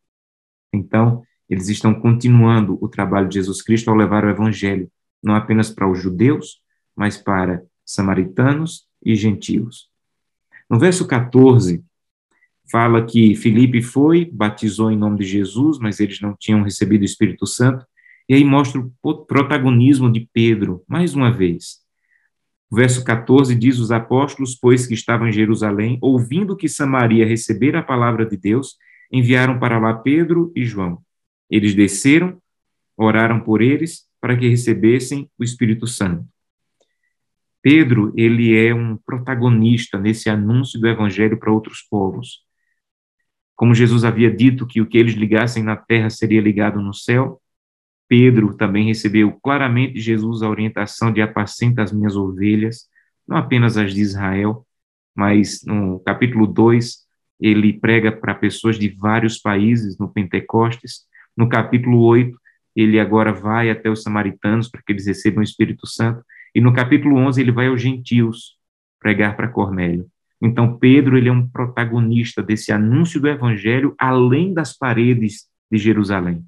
Então, 0.73 1.23
eles 1.49 1.67
estão 1.67 1.93
continuando 1.93 2.77
o 2.81 2.87
trabalho 2.87 3.27
de 3.27 3.35
Jesus 3.35 3.61
Cristo 3.61 3.89
ao 3.89 3.95
levar 3.95 4.23
o 4.23 4.29
evangelho, 4.29 4.89
não 5.21 5.35
apenas 5.35 5.69
para 5.69 5.89
os 5.89 6.01
judeus, 6.01 6.61
mas 6.95 7.17
para 7.17 7.63
samaritanos 7.85 8.87
e 9.03 9.15
gentios. 9.15 9.89
No 10.69 10.79
verso 10.79 11.05
14, 11.05 11.83
fala 12.71 13.05
que 13.05 13.35
Filipe 13.35 13.81
foi, 13.81 14.23
batizou 14.23 14.89
em 14.89 14.97
nome 14.97 15.17
de 15.19 15.25
Jesus, 15.25 15.77
mas 15.77 15.99
eles 15.99 16.21
não 16.21 16.33
tinham 16.39 16.63
recebido 16.63 17.01
o 17.01 17.05
Espírito 17.05 17.45
Santo, 17.45 17.85
e 18.29 18.33
aí 18.33 18.45
mostra 18.45 18.81
o 19.03 19.15
protagonismo 19.25 20.09
de 20.09 20.29
Pedro, 20.31 20.83
mais 20.87 21.13
uma 21.13 21.29
vez. 21.29 21.81
O 22.71 22.75
verso 22.77 23.03
14 23.03 23.53
diz: 23.53 23.79
Os 23.79 23.91
apóstolos, 23.91 24.55
pois 24.55 24.87
que 24.87 24.93
estavam 24.93 25.27
em 25.27 25.33
Jerusalém, 25.33 25.99
ouvindo 26.01 26.55
que 26.55 26.69
Samaria 26.69 27.25
recebera 27.25 27.79
a 27.79 27.83
palavra 27.83 28.25
de 28.25 28.37
Deus, 28.37 28.77
enviaram 29.11 29.59
para 29.59 29.77
lá 29.77 29.93
Pedro 29.93 30.53
e 30.55 30.63
João. 30.63 31.01
Eles 31.49 31.75
desceram, 31.75 32.41
oraram 32.95 33.41
por 33.41 33.61
eles 33.61 34.07
para 34.21 34.37
que 34.37 34.47
recebessem 34.47 35.29
o 35.37 35.43
Espírito 35.43 35.85
Santo. 35.85 36.25
Pedro, 37.61 38.13
ele 38.15 38.57
é 38.57 38.73
um 38.73 38.95
protagonista 38.95 39.99
nesse 39.99 40.29
anúncio 40.29 40.79
do 40.79 40.87
evangelho 40.87 41.37
para 41.37 41.51
outros 41.51 41.81
povos. 41.81 42.39
Como 43.53 43.75
Jesus 43.75 44.05
havia 44.05 44.31
dito 44.31 44.65
que 44.65 44.81
o 44.81 44.87
que 44.87 44.97
eles 44.97 45.13
ligassem 45.13 45.61
na 45.61 45.75
terra 45.75 46.09
seria 46.09 46.41
ligado 46.41 46.81
no 46.81 46.93
céu, 46.93 47.41
Pedro 48.11 48.53
também 48.57 48.87
recebeu 48.87 49.31
claramente 49.41 49.93
de 49.93 50.01
Jesus 50.01 50.41
a 50.41 50.49
orientação 50.49 51.13
de 51.13 51.21
apacenta 51.21 51.81
as 51.81 51.93
minhas 51.93 52.17
ovelhas, 52.17 52.89
não 53.25 53.37
apenas 53.37 53.77
as 53.77 53.93
de 53.93 54.01
Israel, 54.01 54.67
mas 55.15 55.61
no 55.65 55.97
capítulo 56.01 56.45
2, 56.45 57.05
ele 57.39 57.71
prega 57.71 58.11
para 58.11 58.35
pessoas 58.35 58.77
de 58.77 58.89
vários 58.89 59.37
países 59.37 59.97
no 59.97 60.09
Pentecostes, 60.09 61.05
no 61.37 61.47
capítulo 61.47 62.01
8, 62.01 62.37
ele 62.75 62.99
agora 62.99 63.31
vai 63.31 63.69
até 63.69 63.89
os 63.89 64.03
samaritanos 64.03 64.67
para 64.67 64.81
que 64.85 64.91
eles 64.91 65.07
recebam 65.07 65.39
o 65.39 65.43
Espírito 65.43 65.87
Santo. 65.87 66.21
E 66.53 66.59
no 66.59 66.73
capítulo 66.73 67.15
11, 67.15 67.39
ele 67.39 67.53
vai 67.53 67.67
aos 67.67 67.81
gentios 67.81 68.57
pregar 68.99 69.37
para 69.37 69.47
Cornélio. 69.47 70.05
Então, 70.41 70.77
Pedro 70.77 71.17
ele 71.17 71.29
é 71.29 71.31
um 71.31 71.47
protagonista 71.47 72.43
desse 72.43 72.73
anúncio 72.73 73.21
do 73.21 73.29
evangelho 73.29 73.95
além 73.97 74.53
das 74.53 74.77
paredes 74.77 75.45
de 75.71 75.77
Jerusalém. 75.77 76.45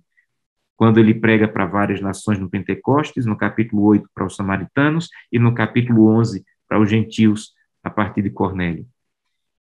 Quando 0.76 1.00
ele 1.00 1.14
prega 1.14 1.48
para 1.48 1.66
várias 1.66 2.02
nações 2.02 2.40
no 2.40 2.50
Pentecostes, 2.50 3.26
no 3.26 3.38
capítulo 3.38 3.84
8 3.84 4.10
para 4.14 4.26
os 4.26 4.36
samaritanos 4.36 5.10
e 5.32 5.38
no 5.38 5.54
capítulo 5.54 6.08
11 6.08 6.44
para 6.68 6.80
os 6.80 6.90
gentios, 6.90 7.54
a 7.84 7.90
partir 7.90 8.22
de 8.22 8.30
Cornélio. 8.30 8.86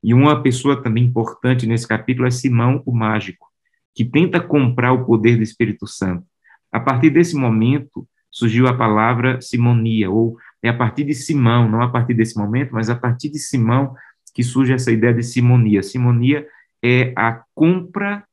E 0.02 0.14
uma 0.14 0.42
pessoa 0.42 0.83
também 0.83 1.04
importante 1.04 1.66
nesse 1.66 1.87
capítulo 1.87 2.26
é 2.26 2.31
Simão, 2.31 2.83
o 2.87 2.92
mágico 2.92 3.52
que 3.95 4.04
tenta 4.04 4.40
comprar 4.40 4.92
o 4.92 5.04
poder 5.04 5.37
do 5.37 5.42
Espírito 5.42 5.87
Santo. 5.87 6.25
A 6.71 6.81
partir 6.81 7.11
desse 7.11 7.37
momento 7.37 8.09
surgiu 8.31 8.66
a 8.66 8.75
palavra 8.75 9.40
simonia, 9.40 10.11
ou 10.11 10.38
é 10.62 10.71
a 10.71 10.76
partir 10.76 11.04
de 11.04 11.14
Simão, 11.14 11.69
não 11.69 11.83
a 11.83 11.90
partir 11.90 12.14
desse 12.14 12.38
momento, 12.38 12.71
mas 12.73 12.88
a 12.88 12.97
partir 12.97 13.28
de 13.28 13.38
Simão 13.38 13.95
que 14.35 14.42
surge 14.42 14.73
essa 14.73 14.90
ideia 14.90 15.12
de 15.12 15.23
simonia. 15.23 15.83
Simonia 15.83 16.47
é 16.83 17.12
a 17.16 17.42
compra 17.54 18.25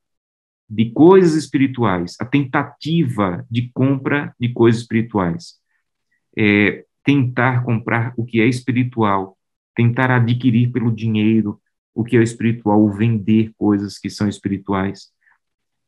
de 0.69 0.91
coisas 0.91 1.33
espirituais, 1.33 2.15
a 2.19 2.25
tentativa 2.25 3.45
de 3.49 3.71
compra 3.73 4.35
de 4.39 4.53
coisas 4.53 4.81
espirituais. 4.81 5.55
É 6.37 6.85
tentar 7.03 7.63
comprar 7.63 8.13
o 8.15 8.23
que 8.23 8.39
é 8.39 8.45
espiritual, 8.45 9.35
tentar 9.75 10.11
adquirir 10.11 10.71
pelo 10.71 10.91
dinheiro 10.91 11.59
o 11.95 12.03
que 12.03 12.15
é 12.15 12.21
espiritual, 12.21 12.79
ou 12.81 12.91
vender 12.91 13.51
coisas 13.57 13.97
que 13.97 14.09
são 14.09 14.29
espirituais. 14.29 15.09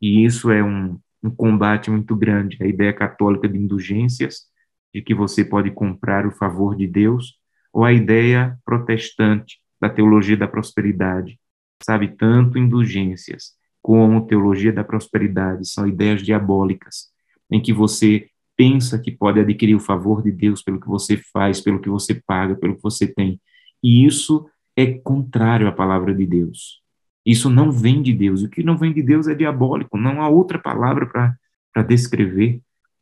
E 0.02 0.26
isso 0.26 0.50
é 0.50 0.64
um, 0.64 1.00
um 1.24 1.30
combate 1.30 1.92
muito 1.92 2.16
grande. 2.16 2.58
A 2.60 2.66
ideia 2.66 2.92
católica 2.92 3.48
de 3.48 3.58
indulgências, 3.58 4.48
de 4.94 5.02
que 5.02 5.14
você 5.14 5.46
pode 5.46 5.70
comprar 5.72 6.26
o 6.26 6.32
favor 6.32 6.76
de 6.76 6.88
Deus, 6.88 7.40
ou 7.72 7.86
a 7.86 7.94
ideia 7.94 8.58
protestante 8.66 9.60
da 9.80 9.90
teologia 9.90 10.36
da 10.36 10.48
prosperidade. 10.48 11.40
Sabe, 11.84 12.10
tanto 12.10 12.58
indulgências 12.58 13.56
como 13.82 14.26
teologia 14.26 14.72
da 14.72 14.84
prosperidade 14.84 15.68
são 15.68 15.88
ideias 15.88 16.22
diabólicas, 16.22 17.08
em 17.50 17.62
que 17.62 17.74
você 17.74 18.28
pensa 18.56 19.00
que 19.00 19.12
pode 19.12 19.40
adquirir 19.40 19.76
o 19.76 19.80
favor 19.80 20.22
de 20.22 20.32
Deus 20.32 20.62
pelo 20.62 20.80
que 20.80 20.88
você 20.88 21.18
faz, 21.34 21.60
pelo 21.60 21.80
que 21.80 21.90
você 21.90 22.22
paga, 22.26 22.56
pelo 22.56 22.76
que 22.76 22.84
você 22.84 23.08
tem. 23.08 23.40
E 23.84 24.06
isso 24.06 24.48
é 24.76 24.86
contrário 24.86 25.68
à 25.68 25.72
palavra 25.72 26.14
de 26.14 26.26
Deus. 26.26 26.82
Isso 27.26 27.50
não 27.50 27.72
vem 27.72 28.02
de 28.02 28.14
Deus. 28.14 28.44
O 28.44 28.50
que 28.50 28.64
não 28.64 28.78
vem 28.78 28.94
de 28.94 29.02
Deus 29.02 29.28
é 29.28 29.36
diabólico. 29.36 29.98
Não 29.98 30.22
há 30.22 30.30
outra 30.30 30.60
palavra 30.60 31.08
para 31.08 31.84
descrever. 31.84 32.62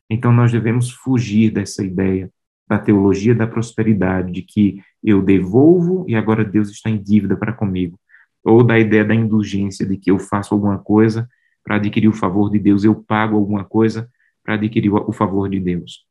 Então, 0.09 0.31
nós 0.31 0.51
devemos 0.51 0.89
fugir 0.91 1.51
dessa 1.51 1.83
ideia 1.83 2.31
da 2.69 2.77
teologia 2.77 3.33
da 3.33 3.48
prosperidade, 3.48 4.31
de 4.31 4.43
que 4.43 4.79
eu 5.03 5.24
devolvo 5.24 6.05
e 6.07 6.15
agora 6.15 6.45
Deus 6.45 6.69
está 6.69 6.88
em 6.88 7.01
dívida 7.01 7.36
para 7.36 7.51
comigo. 7.51 8.00
Ou 8.43 8.63
da 8.63 8.79
ideia 8.79 9.03
da 9.03 9.13
indulgência, 9.13 9.86
de 9.86 9.98
que 9.98 10.12
eu 10.12 10.19
faço 10.19 10.53
alguma 10.53 10.77
coisa 10.77 11.27
para 11.63 11.75
adquirir 11.75 12.08
o 12.08 12.13
favor 12.13 12.50
de 12.50 12.60
Deus, 12.60 12.84
eu 12.84 12.96
pago 12.96 13.36
alguma 13.36 13.65
coisa 13.65 14.10
para 14.43 14.55
adquirir 14.55 14.91
o 14.91 15.12
favor 15.12 15.50
de 15.50 15.60
Deus. 15.60 16.05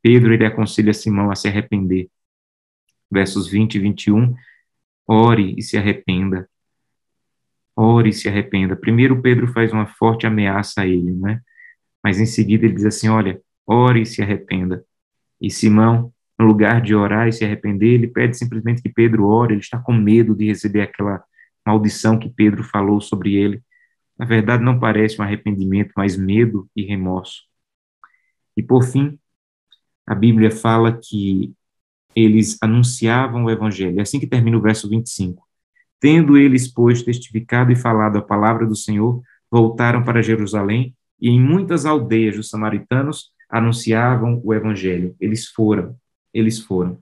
Pedro, 0.00 0.32
ele 0.32 0.46
aconselha 0.46 0.92
Simão 0.92 1.30
a 1.30 1.34
se 1.34 1.48
arrepender. 1.48 2.08
Versos 3.10 3.48
20 3.48 3.74
e 3.74 3.78
21, 3.78 4.34
ore 5.06 5.54
e 5.58 5.62
se 5.62 5.76
arrependa 5.76 6.48
ore 7.76 8.10
e 8.10 8.12
se 8.12 8.28
arrependa. 8.28 8.76
Primeiro 8.76 9.20
Pedro 9.20 9.46
faz 9.48 9.72
uma 9.72 9.86
forte 9.86 10.26
ameaça 10.26 10.82
a 10.82 10.86
ele, 10.86 11.12
né? 11.12 11.40
Mas 12.02 12.18
em 12.20 12.26
seguida 12.26 12.64
ele 12.64 12.74
diz 12.74 12.84
assim, 12.84 13.08
olha, 13.08 13.40
ore 13.66 14.02
e 14.02 14.06
se 14.06 14.22
arrependa. 14.22 14.84
E 15.40 15.50
Simão, 15.50 16.12
no 16.38 16.46
lugar 16.46 16.80
de 16.80 16.94
orar 16.94 17.28
e 17.28 17.32
se 17.32 17.44
arrepender, 17.44 17.94
ele 17.94 18.08
pede 18.08 18.36
simplesmente 18.36 18.82
que 18.82 18.88
Pedro 18.88 19.26
ore, 19.26 19.54
ele 19.54 19.60
está 19.60 19.78
com 19.78 19.92
medo 19.92 20.34
de 20.34 20.46
receber 20.46 20.82
aquela 20.82 21.22
maldição 21.66 22.18
que 22.18 22.28
Pedro 22.28 22.64
falou 22.64 23.00
sobre 23.00 23.34
ele. 23.34 23.62
Na 24.18 24.24
verdade, 24.24 24.62
não 24.62 24.78
parece 24.78 25.20
um 25.20 25.24
arrependimento, 25.24 25.92
mas 25.96 26.16
medo 26.16 26.68
e 26.76 26.82
remorso. 26.82 27.42
E 28.56 28.62
por 28.62 28.84
fim, 28.84 29.18
a 30.06 30.14
Bíblia 30.14 30.50
fala 30.50 30.98
que 31.00 31.54
eles 32.14 32.58
anunciavam 32.62 33.44
o 33.44 33.50
evangelho. 33.50 33.98
É 33.98 34.02
assim 34.02 34.20
que 34.20 34.26
termina 34.26 34.58
o 34.58 34.60
verso 34.60 34.88
25. 34.88 35.42
Tendo 35.98 36.36
eles, 36.36 36.68
pois, 36.68 37.02
testificado 37.02 37.72
e 37.72 37.76
falado 37.76 38.18
a 38.18 38.22
palavra 38.22 38.66
do 38.66 38.76
Senhor, 38.76 39.22
voltaram 39.50 40.02
para 40.02 40.22
Jerusalém 40.22 40.94
e 41.20 41.28
em 41.30 41.40
muitas 41.40 41.86
aldeias 41.86 42.36
dos 42.36 42.50
samaritanos 42.50 43.30
anunciavam 43.48 44.40
o 44.42 44.52
evangelho. 44.52 45.14
Eles 45.20 45.46
foram, 45.46 45.96
eles 46.34 46.58
foram. 46.58 46.98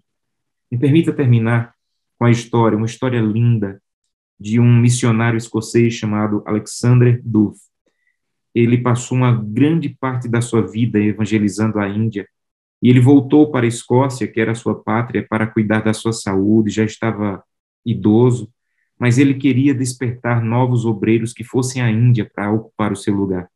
Me 0.70 0.78
permita 0.78 1.12
terminar 1.12 1.74
com 2.18 2.26
a 2.26 2.30
história, 2.30 2.76
uma 2.76 2.86
história 2.86 3.20
linda 3.20 3.80
de 4.40 4.58
um 4.58 4.80
missionário 4.80 5.36
escocês 5.36 5.92
chamado 5.92 6.42
Alexander 6.46 7.20
Duff. 7.22 7.60
Ele 8.54 8.78
passou 8.78 9.18
uma 9.18 9.32
grande 9.32 9.90
parte 9.90 10.28
da 10.28 10.40
sua 10.40 10.62
vida 10.66 10.98
evangelizando 10.98 11.78
a 11.78 11.88
Índia 11.88 12.26
e 12.82 12.88
ele 12.88 13.00
voltou 13.00 13.50
para 13.50 13.66
a 13.66 13.68
Escócia, 13.68 14.26
que 14.26 14.40
era 14.40 14.54
sua 14.54 14.82
pátria, 14.82 15.26
para 15.28 15.46
cuidar 15.46 15.80
da 15.80 15.92
sua 15.92 16.12
saúde, 16.12 16.70
já 16.70 16.84
estava 16.84 17.44
idoso, 17.84 18.50
mas 18.98 19.18
ele 19.18 19.34
queria 19.34 19.74
despertar 19.74 20.42
novos 20.42 20.86
obreiros 20.86 21.32
que 21.32 21.44
fossem 21.44 21.82
à 21.82 21.90
Índia 21.90 22.28
para 22.34 22.50
ocupar 22.50 22.92
o 22.92 22.96
seu 22.96 23.14
lugar. 23.14 23.48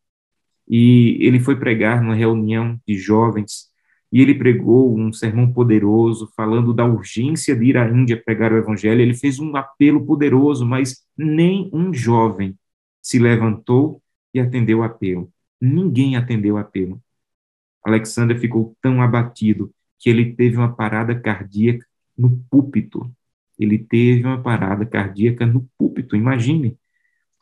E 0.69 1.19
ele 1.21 1.41
foi 1.41 1.57
pregar 1.57 2.03
numa 2.03 2.14
reunião 2.14 2.79
de 2.87 2.97
jovens 2.97 3.71
e 4.14 4.21
ele 4.23 4.35
pregou 4.35 4.97
um 4.97 5.12
sermão 5.12 5.52
poderoso 5.52 6.30
falando 6.37 6.73
da 6.73 6.87
urgência 6.87 7.56
de 7.56 7.64
ir 7.64 7.76
à 7.76 7.88
Índia 7.88 8.16
pregar 8.16 8.52
o 8.52 8.56
evangelho. 8.56 9.00
Ele 9.00 9.14
fez 9.14 9.40
um 9.40 9.56
apelo 9.56 10.06
poderoso, 10.06 10.64
mas 10.64 11.04
nem 11.18 11.68
um 11.73 11.92
jovem 11.92 12.56
se 13.02 13.18
levantou 13.18 14.00
e 14.33 14.38
atendeu 14.38 14.78
o 14.78 14.83
apelo. 14.85 15.30
Ninguém 15.61 16.16
atendeu 16.16 16.54
o 16.54 16.59
apelo. 16.59 17.02
Alexander 17.85 18.38
ficou 18.38 18.76
tão 18.80 19.02
abatido 19.02 19.71
que 19.99 20.09
ele 20.09 20.33
teve 20.35 20.56
uma 20.56 20.73
parada 20.73 21.18
cardíaca 21.18 21.85
no 22.16 22.38
púlpito 22.49 23.12
ele 23.59 23.78
teve 23.78 24.25
uma 24.25 24.42
parada 24.42 24.85
cardíaca 24.85 25.47
no 25.47 25.68
púlpito, 25.78 26.16
imagine. 26.16 26.76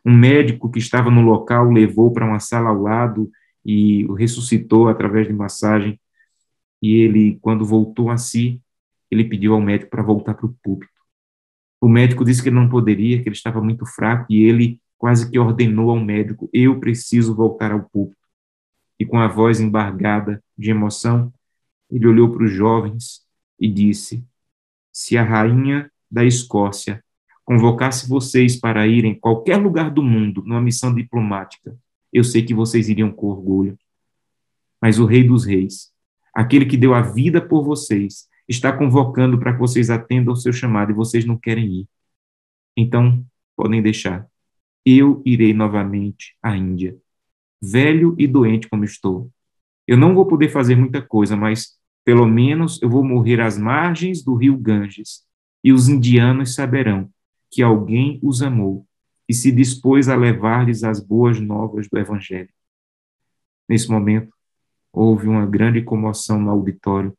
Um 0.04 0.16
médico 0.16 0.70
que 0.70 0.78
estava 0.78 1.10
no 1.10 1.22
local 1.22 1.70
levou 1.70 2.12
para 2.12 2.26
uma 2.26 2.40
sala 2.40 2.70
ao 2.70 2.80
lado 2.80 3.30
e 3.64 4.04
o 4.06 4.14
ressuscitou 4.14 4.88
através 4.88 5.26
de 5.26 5.32
massagem. 5.32 5.98
E 6.82 6.96
ele, 6.96 7.38
quando 7.40 7.64
voltou 7.64 8.10
a 8.10 8.16
si, 8.18 8.60
ele 9.10 9.24
pediu 9.24 9.54
ao 9.54 9.60
médico 9.60 9.90
para 9.90 10.02
voltar 10.02 10.34
para 10.34 10.46
o 10.46 10.54
púlpito. 10.62 10.90
O 11.80 11.88
médico 11.88 12.24
disse 12.24 12.42
que 12.42 12.48
ele 12.48 12.56
não 12.56 12.68
poderia, 12.68 13.22
que 13.22 13.28
ele 13.28 13.36
estava 13.36 13.60
muito 13.60 13.86
fraco, 13.86 14.26
e 14.28 14.42
ele 14.42 14.80
quase 14.98 15.30
que 15.30 15.38
ordenou 15.38 15.90
ao 15.90 16.00
médico: 16.00 16.48
Eu 16.52 16.80
preciso 16.80 17.34
voltar 17.34 17.70
ao 17.72 17.82
púlpito. 17.82 18.20
E 18.98 19.06
com 19.06 19.18
a 19.18 19.28
voz 19.28 19.60
embargada 19.60 20.42
de 20.56 20.70
emoção, 20.70 21.32
ele 21.90 22.06
olhou 22.06 22.32
para 22.32 22.44
os 22.44 22.52
jovens 22.52 23.22
e 23.58 23.68
disse: 23.68 24.24
Se 24.92 25.16
a 25.16 25.22
rainha 25.22 25.90
da 26.10 26.24
Escócia 26.24 27.02
convocasse 27.44 28.08
vocês 28.08 28.56
para 28.56 28.86
ir 28.86 29.04
em 29.04 29.14
qualquer 29.14 29.56
lugar 29.56 29.90
do 29.90 30.02
mundo 30.02 30.42
numa 30.46 30.60
missão 30.60 30.94
diplomática, 30.94 31.76
eu 32.12 32.24
sei 32.24 32.42
que 32.42 32.54
vocês 32.54 32.88
iriam 32.88 33.10
com 33.10 33.26
orgulho. 33.26 33.78
Mas 34.80 34.98
o 34.98 35.04
Rei 35.04 35.22
dos 35.22 35.44
Reis, 35.44 35.91
aquele 36.34 36.66
que 36.66 36.76
deu 36.76 36.94
a 36.94 37.02
vida 37.02 37.40
por 37.40 37.64
vocês, 37.64 38.28
está 38.48 38.72
convocando 38.72 39.38
para 39.38 39.52
que 39.52 39.58
vocês 39.58 39.90
atendam 39.90 40.32
o 40.34 40.36
seu 40.36 40.52
chamado 40.52 40.90
e 40.90 40.94
vocês 40.94 41.24
não 41.24 41.36
querem 41.36 41.80
ir. 41.80 41.88
Então, 42.76 43.24
podem 43.56 43.82
deixar. 43.82 44.26
Eu 44.84 45.22
irei 45.24 45.52
novamente 45.54 46.36
à 46.42 46.56
Índia, 46.56 46.96
velho 47.60 48.14
e 48.18 48.26
doente 48.26 48.68
como 48.68 48.84
estou. 48.84 49.30
Eu 49.86 49.96
não 49.96 50.14
vou 50.14 50.26
poder 50.26 50.48
fazer 50.48 50.74
muita 50.76 51.00
coisa, 51.00 51.36
mas 51.36 51.78
pelo 52.04 52.26
menos 52.26 52.80
eu 52.82 52.88
vou 52.88 53.04
morrer 53.04 53.40
às 53.40 53.56
margens 53.56 54.24
do 54.24 54.34
rio 54.34 54.56
Ganges, 54.56 55.24
e 55.62 55.72
os 55.72 55.88
indianos 55.88 56.54
saberão 56.54 57.08
que 57.50 57.62
alguém 57.62 58.18
os 58.22 58.42
amou 58.42 58.86
e 59.28 59.34
se 59.34 59.52
dispôs 59.52 60.08
a 60.08 60.16
levar-lhes 60.16 60.82
as 60.82 60.98
boas 60.98 61.38
novas 61.38 61.88
do 61.88 61.98
Evangelho. 61.98 62.48
Nesse 63.68 63.88
momento, 63.88 64.34
houve 64.92 65.26
uma 65.26 65.46
grande 65.46 65.82
comoção 65.82 66.40
no 66.40 66.50
auditório 66.50 67.16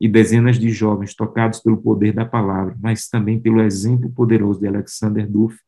e 0.00 0.08
dezenas 0.08 0.58
de 0.58 0.70
jovens, 0.70 1.14
tocados 1.14 1.60
pelo 1.60 1.80
poder 1.80 2.12
da 2.12 2.24
palavra, 2.24 2.76
mas 2.80 3.08
também 3.08 3.40
pelo 3.40 3.62
exemplo 3.62 4.10
poderoso 4.10 4.60
de 4.60 4.66
Alexander 4.66 5.30
Duff, 5.30 5.58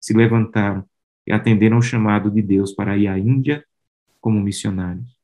se 0.00 0.12
levantaram 0.12 0.84
e 1.26 1.32
atenderam 1.32 1.76
ao 1.76 1.82
chamado 1.82 2.30
de 2.30 2.42
Deus 2.42 2.72
para 2.72 2.96
ir 2.96 3.08
à 3.08 3.18
Índia 3.18 3.64
como 4.20 4.40
missionários. 4.40 5.16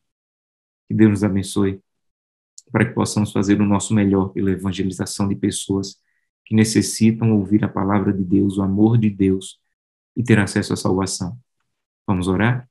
Que 0.86 0.94
Deus 0.94 1.10
nos 1.10 1.24
abençoe 1.24 1.82
para 2.70 2.84
que 2.84 2.92
possamos 2.92 3.32
fazer 3.32 3.60
o 3.60 3.66
nosso 3.66 3.94
melhor 3.94 4.30
pela 4.30 4.50
evangelização 4.50 5.28
de 5.28 5.34
pessoas 5.34 5.96
que 6.44 6.54
necessitam 6.54 7.32
ouvir 7.32 7.64
a 7.64 7.68
palavra 7.68 8.12
de 8.12 8.24
Deus, 8.24 8.58
o 8.58 8.62
amor 8.62 8.98
de 8.98 9.10
Deus 9.10 9.60
e 10.16 10.22
ter 10.22 10.38
acesso 10.38 10.72
à 10.72 10.76
salvação. 10.76 11.38
Vamos 12.06 12.26
orar? 12.28 12.67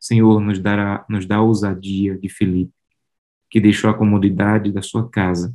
Senhor, 0.00 0.40
nos, 0.40 0.58
dará, 0.58 1.04
nos 1.08 1.26
dá 1.26 1.36
a 1.36 1.42
ousadia 1.42 2.18
de 2.18 2.28
Felipe, 2.28 2.72
que 3.50 3.60
deixou 3.60 3.90
a 3.90 3.94
comodidade 3.94 4.72
da 4.72 4.80
sua 4.80 5.08
casa 5.08 5.54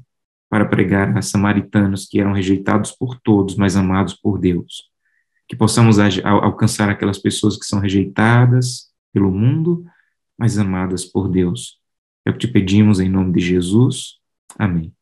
para 0.49 0.65
pregar 0.65 1.17
a 1.17 1.21
samaritanos 1.21 2.05
que 2.05 2.19
eram 2.19 2.31
rejeitados 2.31 2.91
por 2.91 3.19
todos, 3.19 3.55
mas 3.55 3.75
amados 3.75 4.13
por 4.13 4.39
Deus. 4.39 4.89
Que 5.47 5.55
possamos 5.55 5.97
alcançar 6.23 6.89
aquelas 6.89 7.17
pessoas 7.17 7.57
que 7.57 7.65
são 7.65 7.79
rejeitadas 7.79 8.91
pelo 9.11 9.31
mundo, 9.31 9.83
mas 10.37 10.57
amadas 10.57 11.03
por 11.03 11.27
Deus. 11.27 11.79
É 12.25 12.29
o 12.29 12.33
que 12.33 12.39
te 12.39 12.47
pedimos 12.47 12.99
em 12.99 13.09
nome 13.09 13.33
de 13.33 13.39
Jesus. 13.39 14.19
Amém. 14.57 14.94